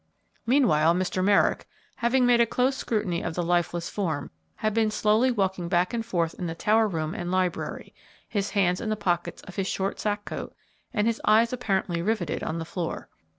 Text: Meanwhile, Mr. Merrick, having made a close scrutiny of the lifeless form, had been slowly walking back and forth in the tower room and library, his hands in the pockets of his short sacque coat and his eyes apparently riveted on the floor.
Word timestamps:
Meanwhile, 0.47 0.95
Mr. 0.95 1.23
Merrick, 1.23 1.67
having 1.97 2.25
made 2.25 2.41
a 2.41 2.47
close 2.47 2.75
scrutiny 2.75 3.21
of 3.21 3.35
the 3.35 3.43
lifeless 3.43 3.87
form, 3.87 4.31
had 4.55 4.73
been 4.73 4.89
slowly 4.89 5.29
walking 5.29 5.69
back 5.69 5.93
and 5.93 6.03
forth 6.03 6.33
in 6.39 6.47
the 6.47 6.55
tower 6.55 6.87
room 6.87 7.13
and 7.13 7.29
library, 7.31 7.93
his 8.27 8.49
hands 8.49 8.81
in 8.81 8.89
the 8.89 8.95
pockets 8.95 9.43
of 9.43 9.57
his 9.57 9.67
short 9.67 9.99
sacque 9.99 10.25
coat 10.25 10.55
and 10.91 11.05
his 11.05 11.21
eyes 11.23 11.53
apparently 11.53 12.01
riveted 12.01 12.41
on 12.41 12.57
the 12.57 12.65
floor. 12.65 13.09